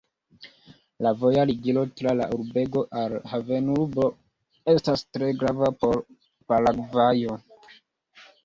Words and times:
La 1.07 1.11
voja 1.23 1.41
ligilo 1.49 1.83
tra 1.99 2.13
la 2.21 2.29
urbego 2.37 2.83
al 3.01 3.13
havenurbo 3.33 4.07
estas 4.75 5.05
tre 5.13 5.31
grava 5.45 5.71
por 5.85 6.03
Paragvajo. 6.53 7.41